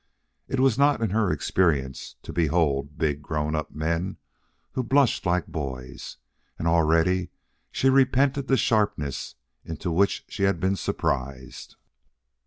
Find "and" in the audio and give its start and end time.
6.57-6.67